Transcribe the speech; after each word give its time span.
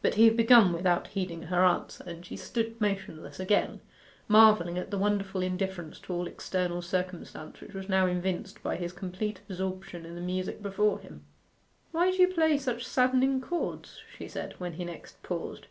But 0.00 0.14
he 0.14 0.24
had 0.24 0.34
begun 0.34 0.72
without 0.72 1.08
heeding 1.08 1.42
her 1.42 1.62
answer, 1.62 2.02
and 2.06 2.24
she 2.24 2.38
stood 2.38 2.80
motionless 2.80 3.38
again, 3.38 3.82
marvelling 4.26 4.78
at 4.78 4.90
the 4.90 4.96
wonderful 4.96 5.42
indifference 5.42 6.00
to 6.00 6.14
all 6.14 6.26
external 6.26 6.80
circumstance 6.80 7.60
which 7.60 7.74
was 7.74 7.86
now 7.86 8.06
evinced 8.06 8.62
by 8.62 8.76
his 8.76 8.94
complete 8.94 9.40
absorption 9.50 10.06
in 10.06 10.14
the 10.14 10.22
music 10.22 10.62
before 10.62 11.00
him. 11.00 11.26
'Why 11.92 12.10
do 12.10 12.16
you 12.16 12.28
play 12.28 12.56
such 12.56 12.86
saddening 12.86 13.42
chords?' 13.42 14.00
she 14.16 14.26
said, 14.26 14.54
when 14.56 14.72
he 14.72 14.86
next 14.86 15.22
paused. 15.22 15.66